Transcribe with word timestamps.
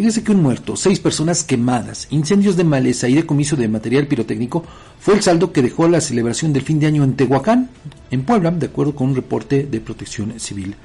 Fíjese 0.00 0.22
que 0.22 0.30
un 0.30 0.44
muerto, 0.44 0.76
seis 0.76 1.00
personas 1.00 1.42
quemadas, 1.42 2.06
incendios 2.10 2.56
de 2.56 2.62
maleza 2.62 3.08
y 3.08 3.16
decomiso 3.16 3.56
de 3.56 3.66
material 3.66 4.06
pirotécnico 4.06 4.62
fue 5.00 5.14
el 5.14 5.24
saldo 5.24 5.52
que 5.52 5.60
dejó 5.60 5.88
la 5.88 6.00
celebración 6.00 6.52
del 6.52 6.62
fin 6.62 6.78
de 6.78 6.86
año 6.86 7.02
en 7.02 7.16
Tehuacán, 7.16 7.68
en 8.12 8.22
Puebla, 8.22 8.52
de 8.52 8.66
acuerdo 8.66 8.94
con 8.94 9.08
un 9.08 9.16
reporte 9.16 9.64
de 9.64 9.80
protección 9.80 10.38
civil. 10.38 10.76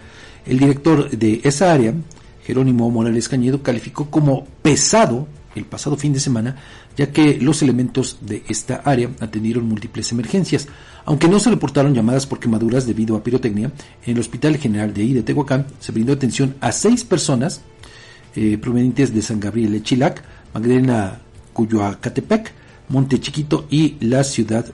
El 0.47 0.57
director 0.57 1.11
de 1.11 1.41
esa 1.43 1.71
área, 1.71 1.93
Jerónimo 2.43 2.89
Morales 2.89 3.29
Cañedo, 3.29 3.61
calificó 3.61 4.09
como 4.09 4.47
pesado 4.63 5.27
el 5.53 5.65
pasado 5.65 5.95
fin 5.95 6.13
de 6.13 6.19
semana, 6.19 6.55
ya 6.97 7.11
que 7.11 7.37
los 7.39 7.61
elementos 7.61 8.17
de 8.21 8.41
esta 8.47 8.77
área 8.77 9.11
atendieron 9.19 9.69
múltiples 9.69 10.11
emergencias. 10.11 10.67
Aunque 11.05 11.27
no 11.27 11.39
se 11.39 11.51
reportaron 11.51 11.93
llamadas 11.93 12.25
por 12.25 12.39
quemaduras 12.39 12.87
debido 12.87 13.15
a 13.15 13.23
pirotecnia, 13.23 13.71
en 14.07 14.13
el 14.15 14.19
Hospital 14.19 14.57
General 14.57 14.91
de 14.91 15.03
ahí 15.03 15.13
de 15.13 15.21
Tehuacán 15.21 15.67
se 15.79 15.91
brindó 15.91 16.13
atención 16.13 16.55
a 16.61 16.71
seis 16.71 17.03
personas 17.03 17.61
eh, 18.35 18.57
provenientes 18.57 19.13
de 19.13 19.21
San 19.21 19.39
Gabriel 19.39 19.71
de 19.71 19.83
Chilac, 19.83 20.23
Magdalena 20.53 21.21
Cuyoacatepec, 21.53 22.51
Monte 22.89 23.19
Chiquito 23.19 23.67
y 23.69 23.95
la 23.99 24.23
ciudad 24.23 24.65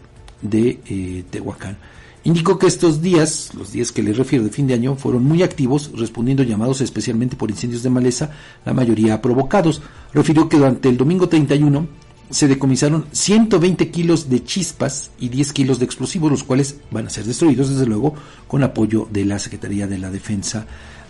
de 0.42 0.80
eh, 0.86 1.24
Tehuacán. 1.30 1.78
Indicó 2.24 2.60
que 2.60 2.68
estos 2.68 3.02
días, 3.02 3.52
los 3.56 3.72
días 3.72 3.92
que 3.92 4.04
le 4.04 4.12
refiero 4.12 4.44
de 4.44 4.52
fin 4.52 4.68
de 4.68 4.74
año, 4.74 4.96
fueron 4.96 5.24
muy 5.24 5.42
activos, 5.42 5.92
respondiendo 5.96 6.44
llamados 6.44 6.82
especialmente 6.82 7.38
por 7.38 7.50
incendios 7.50 7.82
de 7.82 7.90
maleza, 7.90 8.32
la 8.66 8.74
mayoría 8.74 9.22
provocados. 9.22 9.82
Refirió 10.14 10.50
que 10.50 10.58
durante 10.58 10.90
el 10.90 10.98
domingo 10.98 11.30
31 11.30 11.88
se 12.30 12.48
decomisaron 12.48 13.06
120 13.12 13.90
kilos 13.90 14.30
de 14.30 14.44
chispas 14.44 15.12
y 15.20 15.30
10 15.30 15.54
kilos 15.54 15.80
de 15.80 15.86
explosivos, 15.86 16.30
los 16.30 16.44
cuales 16.44 16.76
van 16.92 17.08
a 17.08 17.10
ser 17.10 17.24
destruidos, 17.24 17.70
desde 17.70 17.86
luego, 17.86 18.14
con 18.48 18.64
apoyo 18.64 19.08
de 19.12 19.26
la 19.26 19.40
Secretaría 19.40 19.88
de 19.88 19.98
la 19.98 20.12
Defensa 20.12 20.68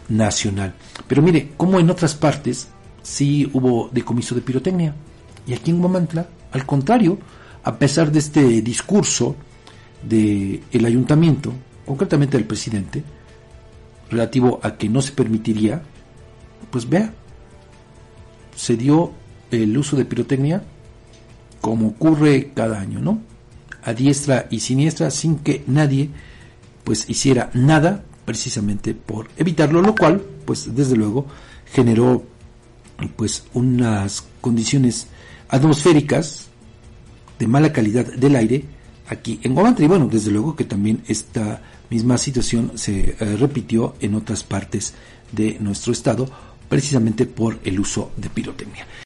nacional. 0.09 0.73
Pero 1.07 1.21
mire, 1.21 1.51
como 1.55 1.79
en 1.79 1.89
otras 1.89 2.15
partes 2.15 2.67
sí 3.01 3.49
hubo 3.53 3.89
decomiso 3.91 4.35
de 4.35 4.41
pirotecnia. 4.41 4.93
Y 5.47 5.53
aquí 5.53 5.71
en 5.71 5.79
Guamantla, 5.79 6.27
al 6.51 6.65
contrario, 6.65 7.17
a 7.63 7.77
pesar 7.77 8.11
de 8.11 8.19
este 8.19 8.61
discurso 8.61 9.35
del 10.03 10.63
el 10.71 10.85
ayuntamiento, 10.85 11.53
concretamente 11.85 12.37
del 12.37 12.45
presidente, 12.45 13.03
relativo 14.09 14.59
a 14.63 14.75
que 14.75 14.89
no 14.89 15.01
se 15.01 15.11
permitiría, 15.11 15.81
pues 16.71 16.87
vea, 16.89 17.13
se 18.55 18.75
dio 18.75 19.11
el 19.51 19.77
uso 19.77 19.95
de 19.95 20.05
pirotecnia 20.05 20.63
como 21.61 21.87
ocurre 21.87 22.51
cada 22.53 22.79
año, 22.79 22.99
¿no? 22.99 23.21
A 23.83 23.93
diestra 23.93 24.47
y 24.49 24.59
siniestra 24.59 25.11
sin 25.11 25.39
que 25.39 25.63
nadie 25.67 26.09
pues 26.83 27.09
hiciera 27.09 27.49
nada 27.53 28.03
precisamente 28.29 28.93
por 28.93 29.27
evitarlo, 29.37 29.81
lo 29.81 29.95
cual, 29.95 30.21
pues 30.45 30.75
desde 30.75 30.95
luego, 30.95 31.25
generó 31.65 32.23
pues 33.15 33.45
unas 33.55 34.23
condiciones 34.39 35.07
atmosféricas 35.47 36.45
de 37.39 37.47
mala 37.47 37.73
calidad 37.73 38.05
del 38.05 38.35
aire 38.35 38.65
aquí 39.07 39.39
en 39.41 39.55
Guamantla. 39.55 39.85
Y 39.85 39.87
bueno, 39.87 40.07
desde 40.07 40.29
luego 40.29 40.55
que 40.55 40.63
también 40.63 41.01
esta 41.07 41.63
misma 41.89 42.19
situación 42.19 42.73
se 42.75 43.15
eh, 43.19 43.35
repitió 43.35 43.95
en 43.99 44.13
otras 44.13 44.43
partes 44.43 44.93
de 45.31 45.57
nuestro 45.59 45.91
estado, 45.91 46.29
precisamente 46.69 47.25
por 47.25 47.57
el 47.63 47.79
uso 47.79 48.11
de 48.15 48.29
pirotecnia. 48.29 48.85